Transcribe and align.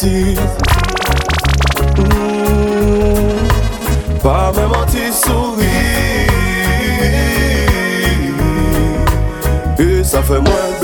Hmm, 0.00 0.36
pas 4.22 4.52
même 4.54 4.70
un 4.70 4.86
petit 4.86 5.12
sourire. 5.12 5.66
Et 9.80 10.04
ça 10.04 10.22
fait 10.22 10.38
moins 10.38 10.77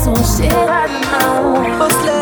some 0.00 0.14
shit. 0.14 0.50
I 0.52 0.86
know. 1.12 2.19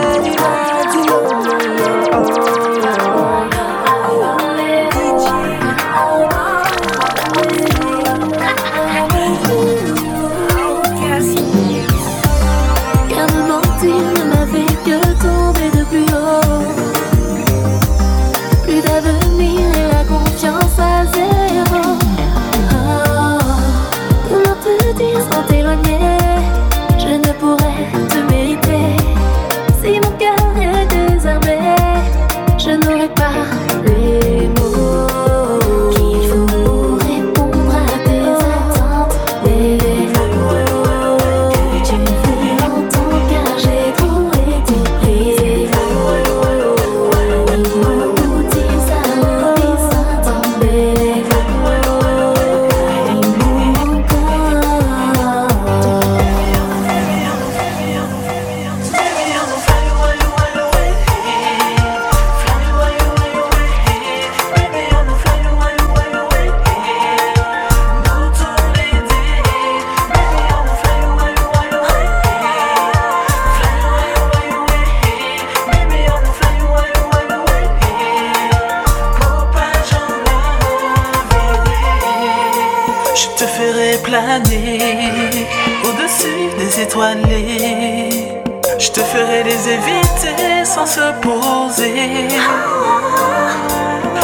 Je 88.79 88.91
te 88.91 89.01
ferai 89.01 89.43
les 89.43 89.69
éviter 89.71 90.65
sans 90.65 90.87
se 90.87 91.13
poser. 91.21 92.29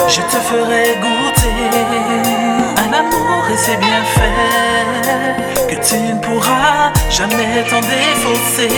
Je 0.09 0.21
te 0.21 0.39
ferai 0.49 0.97
goûter 1.03 1.71
à 2.77 2.91
l'amour 2.91 3.43
et 3.53 3.56
ses 3.56 3.77
bienfaits 3.77 5.01
que 5.69 5.75
tu 5.87 5.97
ne 5.99 6.15
pourras 6.21 6.93
jamais 7.11 7.65
t'en 7.69 7.81
défausser. 7.81 8.69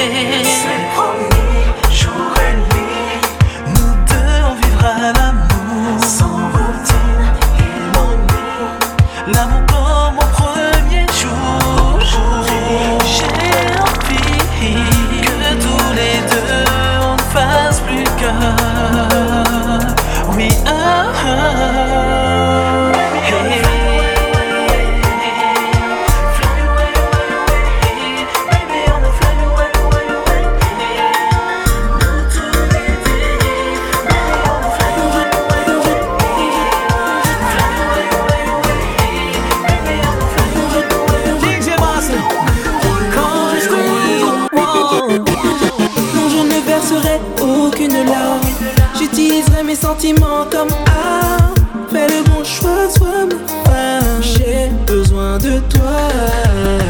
de 55.38 55.58
toi. 55.68 56.08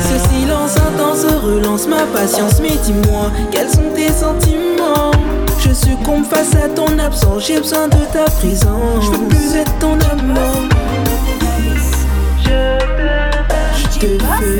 Ce 0.00 0.18
silence 0.28 0.76
intense 0.76 1.24
relance 1.42 1.86
ma 1.86 2.04
patience, 2.14 2.60
mais 2.60 2.76
dis-moi, 2.84 3.30
quels 3.50 3.70
sont 3.70 3.90
tes 3.94 4.12
sentiments? 4.12 5.12
Je 5.58 5.72
succombe 5.72 6.24
face 6.24 6.54
à 6.54 6.68
ton 6.68 6.98
absence, 6.98 7.46
j'ai 7.46 7.58
besoin 7.58 7.88
de 7.88 8.04
ta 8.12 8.24
présence. 8.24 9.04
Je 9.04 9.10
veux 9.10 9.28
plus 9.28 9.56
être 9.56 9.78
ton 9.78 9.94
amant. 9.94 10.68
Je 13.92 13.98
te 13.98 14.06
veux, 14.06 14.18
je 14.18 14.18
te. 14.20 14.56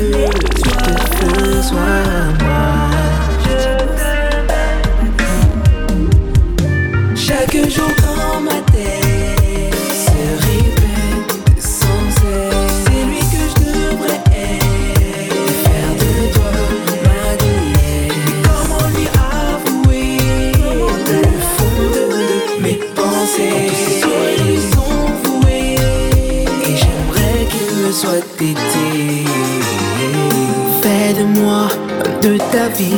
ta 32.51 32.67
vie. 32.69 32.93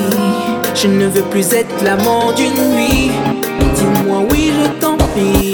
Je 0.76 0.88
ne 0.88 1.08
veux 1.08 1.24
plus 1.24 1.54
être 1.54 1.84
l'amant 1.84 2.32
d'une 2.34 2.54
nuit. 2.76 3.12
Dis-moi 3.76 4.24
oui, 4.32 4.52
je 4.58 4.70
t'en 4.80 4.98
prie. 4.98 5.49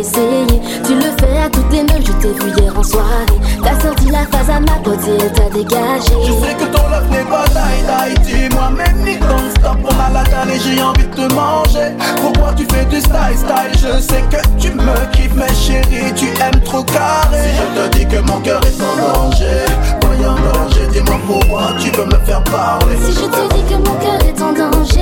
Essayé. 0.00 0.46
Tu 0.86 0.94
le 0.94 1.10
fais 1.20 1.38
à 1.44 1.48
toutes 1.50 1.70
les 1.72 1.82
meufs, 1.82 2.06
je 2.06 2.12
t'ai 2.12 2.32
vu 2.32 2.50
hier 2.56 2.72
en 2.76 2.82
soirée. 2.82 3.26
T'as 3.62 3.78
sorti 3.80 4.06
la 4.10 4.24
phase 4.32 4.50
à 4.50 4.60
ma 4.60 4.78
pote 4.82 5.06
et 5.06 5.22
elle 5.22 5.32
t'a 5.32 5.48
dégagé. 5.50 6.14
Je 6.26 6.32
sais 6.44 6.54
que 6.54 6.64
ton 6.64 6.88
love 6.88 7.08
n'est 7.10 7.24
pas 7.24 7.44
die. 7.48 8.14
Dis-moi 8.24 8.70
même 8.70 8.98
ni 9.04 9.16
non-stop, 9.16 9.78
on 9.84 10.00
a 10.00 10.10
la 10.10 10.24
dalle 10.24 10.50
et 10.50 10.58
j'ai 10.58 10.82
envie 10.82 11.06
de 11.06 11.14
te 11.14 11.34
manger. 11.34 11.92
Pourquoi 12.20 12.52
tu 12.56 12.64
fais 12.72 12.84
du 12.86 13.00
style 13.00 13.36
style? 13.36 13.72
Je 13.74 14.00
sais 14.00 14.24
que 14.30 14.40
tu 14.58 14.72
me 14.72 15.12
kiffes, 15.12 15.34
mais 15.34 15.52
chérie, 15.54 16.12
tu 16.14 16.26
aimes 16.26 16.62
trop 16.64 16.82
carré. 16.82 17.38
Si 17.42 17.50
je 17.56 17.80
te 17.80 17.96
dis 17.96 18.06
que 18.06 18.20
mon 18.20 18.40
cœur 18.40 18.60
est 18.64 18.80
en 18.82 18.94
danger, 18.96 19.66
voyons 20.02 20.34
danger, 20.34 20.86
dis-moi 20.92 21.18
pourquoi 21.26 21.72
tu 21.78 21.90
veux 21.90 22.06
me 22.06 22.24
faire 22.24 22.42
parler. 22.44 22.96
Si 23.04 23.12
je 23.12 23.26
te 23.26 23.54
dis 23.54 23.62
que 23.68 23.76
mon 23.76 23.96
cœur 23.96 24.20
est 24.26 24.42
en 24.42 24.52
danger, 24.52 25.00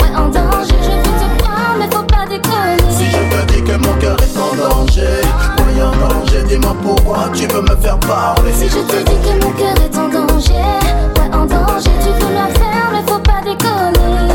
ouais 0.00 0.16
en 0.16 0.28
danger, 0.28 0.78
je 0.82 0.90
veux 0.96 1.02
te 1.02 1.42
croire, 1.42 1.76
mais 1.78 1.88
faut 1.90 2.09
Si 2.30 2.36
je 2.36 3.18
te 3.18 3.52
dis 3.52 3.62
que 3.64 3.72
mon 3.72 3.92
cœur 3.94 4.16
est 4.22 4.38
en 4.38 4.54
danger, 4.54 5.20
voyons 5.58 5.90
danger, 5.90 6.42
dis-moi 6.46 6.76
pourquoi 6.80 7.28
tu 7.34 7.48
veux 7.48 7.62
me 7.62 7.74
faire 7.82 7.98
parler. 7.98 8.52
Si 8.52 8.68
je 8.68 8.78
te 8.78 8.96
dis 8.98 9.16
que 9.16 9.44
mon 9.44 9.50
cœur 9.50 9.74
est 9.84 9.98
en 9.98 10.08
danger, 10.08 10.52
ouais 10.54 11.34
en 11.34 11.44
danger, 11.44 11.90
tu 12.00 12.24
veux 12.24 12.32
la 12.32 12.46
faire, 12.56 12.88
mais 12.92 13.02
faut 13.10 13.18
pas 13.18 13.40
déconner. 13.42 14.28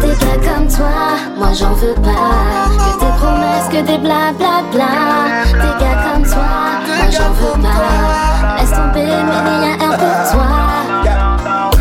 Des 0.00 0.14
gars 0.24 0.40
comme 0.48 0.66
toi, 0.66 1.18
moi 1.36 1.48
j'en 1.52 1.74
veux 1.74 1.92
pas. 1.92 2.32
Que 2.78 2.92
tes 3.00 3.12
promesses, 3.20 3.68
que 3.70 3.86
des 3.86 3.98
blablabla. 3.98 4.92
Des 5.52 5.84
gars 5.84 5.98
comme 6.10 6.24
toi, 6.24 6.52
moi 6.86 7.10
j'en 7.10 7.32
veux 7.32 7.60
pas. 7.60 8.56
Laisse 8.56 8.70
tomber, 8.70 9.04
mais 9.04 9.40
il 9.46 9.60
y 9.60 9.68
a 9.68 9.74
un 9.84 9.98
pour 9.98 10.16
toi. 10.32 10.48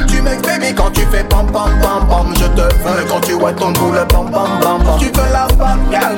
Tu 0.05 0.21
m'ex 0.21 0.41
baby 0.41 0.75
quand 0.75 0.91
tu 0.91 1.01
fais 1.05 1.23
pam 1.23 1.45
pam 1.47 1.71
pam 1.81 2.05
pam 2.09 2.33
Je 2.35 2.45
te 2.45 2.61
veux 2.61 3.05
quand 3.07 3.21
tu 3.21 3.33
vois 3.33 3.53
ton 3.53 3.71
boule 3.71 4.05
pam 4.09 4.29
pam 4.29 4.59
pam 4.61 4.80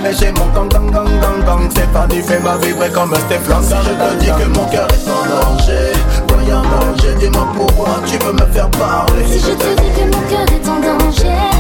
mais 0.01 0.13
j'ai 0.13 0.31
mon 0.31 0.47
gang 0.47 0.69
gang 0.69 0.91
gang 0.91 1.19
gang 1.19 1.45
gang. 1.45 1.71
Stéphanie 1.71 2.21
fait 2.21 2.39
ma 2.39 2.57
vibrer 2.57 2.89
comme 2.91 3.13
un 3.13 3.19
Stéphane 3.19 3.63
Si 3.63 3.69
je 3.69 3.93
te 3.93 4.19
dis 4.19 4.43
que 4.43 4.47
mon 4.57 4.65
cœur 4.65 4.87
est 4.89 5.09
en 5.09 5.23
danger. 5.29 5.93
Voyons 6.29 6.61
danger, 6.61 7.15
dis-moi 7.19 7.47
pourquoi 7.55 7.95
tu 8.05 8.17
veux 8.17 8.33
me 8.33 8.45
faire 8.51 8.69
parler. 8.71 9.25
Si 9.27 9.39
je 9.39 9.53
te 9.53 9.81
dis 9.81 9.89
que 9.95 10.05
mon 10.05 10.21
cœur 10.29 10.45
est 10.51 10.69
en 10.69 10.79
danger, 10.79 11.52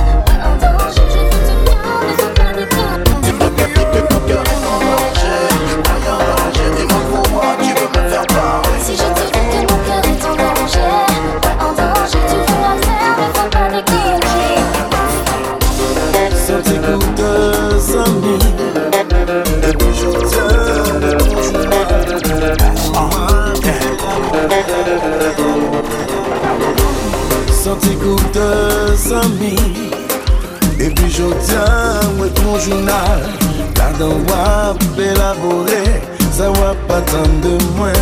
Et 30.79 30.89
puis 30.89 31.11
je 31.11 31.21
tiens 31.45 31.99
avec 32.17 32.43
mon 32.43 32.57
journal 32.57 33.21
Gardant 33.75 34.17
wap 34.27 34.83
élaboré 34.97 35.83
Ça 36.31 36.49
va 36.49 36.73
pas 36.87 36.99
tant 37.01 37.29
de 37.43 37.63
moins 37.77 37.93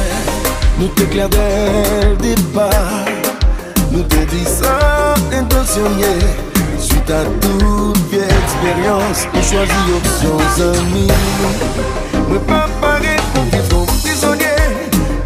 Nous 0.80 0.88
t'éclair 0.88 1.28
dès 1.28 2.12
le 2.12 2.16
départ 2.16 2.72
Nous 3.92 4.04
te 4.04 4.16
dit 4.16 4.46
ça 4.46 5.14
intentionné 5.38 6.16
Suite 6.80 7.12
à 7.12 7.26
toute 7.42 8.14
expérience 8.14 9.28
On 9.34 9.42
choisit 9.42 9.70
options 9.98 10.64
amis. 10.64 11.08
Moi 12.30 12.40
pas 12.48 12.70
paré 12.80 13.18
pour 13.34 13.44
vivre 13.44 13.68
comme 13.70 13.98
prisonnier. 14.02 14.46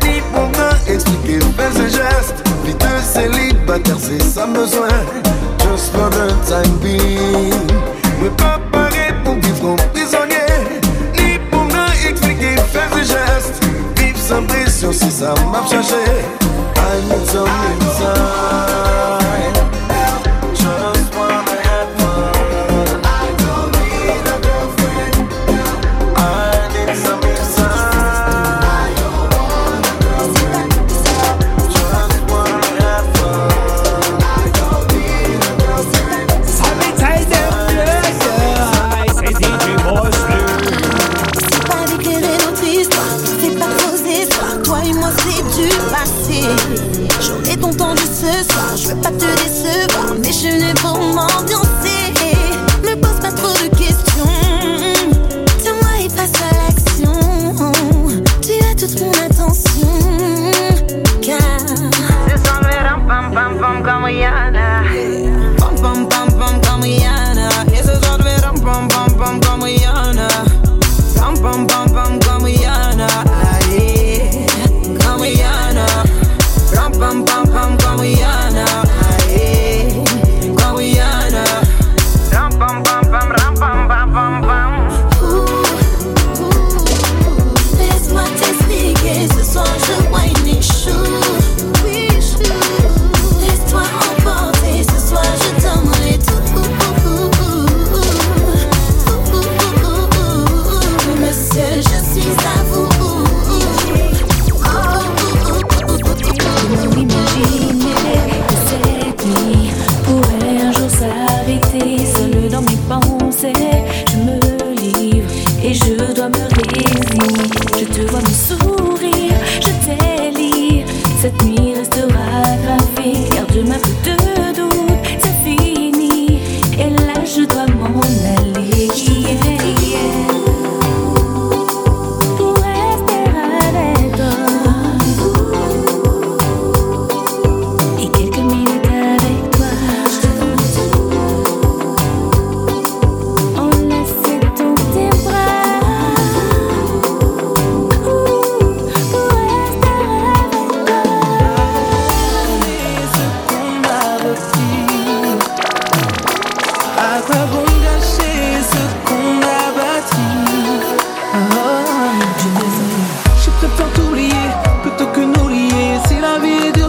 Ni 0.04 0.20
pour 0.34 0.50
me 0.50 0.92
expliquer 0.92 1.40
faire 1.56 1.72
ses 1.74 1.90
gestes. 1.90 2.44
Plutôt 2.64 2.88
célibataire 3.04 3.98
c'est 4.00 4.24
ça 4.24 4.48
besoin 4.48 4.88
Just 5.66 5.92
for 5.92 6.10
the 6.14 6.30
time 6.46 6.78
being. 6.80 7.96
Mwen 8.20 8.32
pa 8.38 8.56
pare 8.72 9.10
pou 9.26 9.36
viv 9.44 9.58
kon 9.60 9.76
prizonye 9.94 10.44
Ni 11.18 11.36
pou 11.50 11.66
mwen 11.68 12.06
eksplike 12.10 12.54
fèr 12.72 12.88
di 12.94 13.04
jeste 13.10 13.74
Viv 14.00 14.16
san 14.28 14.48
presyon 14.48 14.96
si 14.96 15.12
sa 15.12 15.34
m 15.42 15.56
ap 15.60 15.68
chache 15.72 16.04
I 16.80 16.96
need 17.10 17.26
some 17.28 17.50
time 18.00 19.75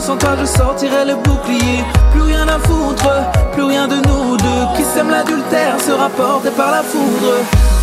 sans 0.07 0.17
toi 0.17 0.37
je 0.41 0.45
sortirai 0.45 1.05
le 1.05 1.17
bouclier. 1.17 1.83
Plus 2.13 2.23
rien 2.23 2.47
à 2.47 2.59
foutre, 2.61 3.11
plus 3.53 3.65
rien 3.65 3.89
de 3.89 3.97
nous 3.97 4.37
deux. 4.37 4.63
Qui 4.77 4.85
sème 4.85 5.11
l'adultère 5.11 5.81
sera 5.81 6.09
porté 6.09 6.51
par 6.51 6.71
la 6.71 6.83
foudre. 6.83 7.35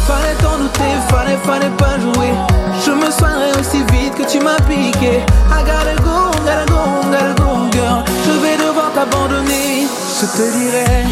Fallait 0.08 0.38
t'en 0.42 0.58
douter, 0.58 0.94
fallait, 1.10 1.39
fallait 1.44 1.75
pas 1.77 2.00
jouer. 2.00 2.32
Je 2.86 2.92
me 2.92 3.12
soignerai 3.12 3.51
aussi 3.60 3.84
vite 3.92 4.15
que 4.15 4.24
tu 4.24 4.39
m'as 4.39 4.62
piqué. 4.70 5.20
I 5.51 5.60
gotta 5.70 5.96
go, 6.01 6.32
gotta 6.46 6.65
go, 6.72 6.82
gotta 7.12 7.34
go, 7.42 7.50
girl. 7.74 8.03
Je 8.25 8.34
vais 8.44 8.58
devoir 8.58 8.92
t'abandonner. 8.94 9.88
Je 10.20 10.25
te 10.25 10.46
dirai 10.58 11.03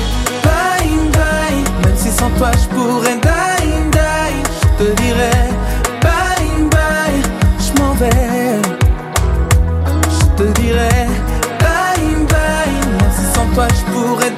bye 0.46 1.12
bye. 1.12 1.62
Même 1.84 1.98
si 1.98 2.10
sans 2.10 2.30
toi 2.38 2.52
je 2.54 2.68
pourrais 2.74 3.18
die, 3.18 3.90
die. 3.92 4.38
Je 4.62 4.84
te 4.86 5.02
dirai 5.02 5.51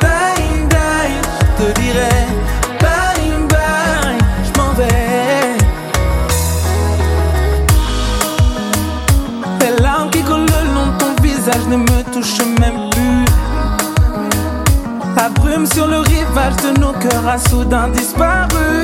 die, 0.03 0.67
die. 0.73 1.13
Je 1.57 1.63
te 1.63 1.67
dirai 1.79 2.21
bye 2.83 3.25
bye. 3.51 4.17
Je 4.45 4.51
m'en 4.59 4.71
vais. 4.73 5.57
Les 9.61 9.81
larmes 9.81 10.09
qui 10.09 10.21
coulent 10.23 10.51
le 10.57 10.61
long 10.75 10.87
de 10.91 10.97
ton 10.99 11.13
visage 11.21 11.65
ne 11.69 11.77
me 11.77 12.03
touchent 12.13 12.45
même 12.59 12.89
plus. 12.91 13.25
La 15.15 15.29
brume 15.29 15.65
sur 15.65 15.87
le 15.87 15.99
rivage 15.99 16.57
de 16.65 16.79
nos 16.79 16.93
cœurs 16.93 17.27
a 17.27 17.37
soudain 17.37 17.87
disparu. 17.89 18.83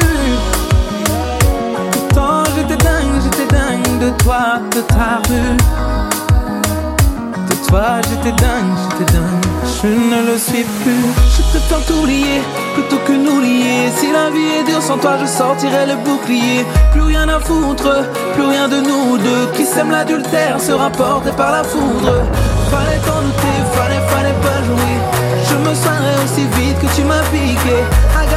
Pourtant 1.92 2.44
j'étais 2.56 2.78
dingue, 2.78 3.22
j'étais 3.24 3.48
dingue 3.54 4.00
de 4.00 4.10
toi, 4.24 4.60
de 4.74 4.82
ta 4.82 5.22
rue. 5.28 5.89
Toi 7.70 8.02
j'étais 8.10 8.32
dingue, 8.32 8.74
j'étais 8.82 9.14
dingue, 9.14 9.46
je 9.64 9.88
ne 9.88 10.32
le 10.32 10.38
suis 10.40 10.64
plus. 10.82 11.06
Je 11.36 11.42
préfère 11.52 11.86
t'oublier 11.86 12.42
plutôt 12.74 12.98
que 13.06 13.12
nous 13.12 13.40
lier. 13.40 13.92
Si 13.96 14.12
la 14.12 14.32
vie 14.32 14.60
est 14.60 14.64
dure 14.64 14.82
sans 14.82 14.98
toi, 14.98 15.18
je 15.22 15.28
sortirai 15.28 15.86
le 15.86 15.96
bouclier. 15.98 16.66
Plus 16.92 17.04
rien 17.04 17.30
à 17.30 17.40
foutre, 17.40 18.06
plus 18.34 18.44
rien 18.44 18.68
de 18.68 18.78
nous 18.78 19.20
deux. 19.20 19.52
Qui 19.56 19.66
sème 19.66 19.92
l'adultère 19.92 20.60
sera 20.60 20.90
porté 20.90 21.30
par 21.38 21.52
la 21.52 21.64
foudre. 21.64 22.24
Fallait 22.72 23.02
t'en 23.06 23.22
douter, 23.22 23.60
fallait, 23.74 24.04
fallait 24.14 24.40
pas 24.42 24.64
jouer. 24.66 24.96
Je 25.50 25.56
me 25.56 25.76
soignerai 25.76 26.16
aussi 26.26 26.46
vite 26.58 26.80
que 26.80 26.96
tu 26.96 27.04
m'as 27.04 27.22
piqué. 27.32 27.78
I 28.16 28.30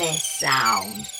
hottest 0.00 0.40
sound. 0.40 1.19